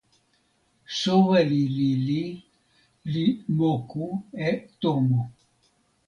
soweli 0.99 1.61
lili 1.77 2.23
li 3.11 3.25
moku 3.57 4.05
e 4.47 4.49
tomo 4.81 5.21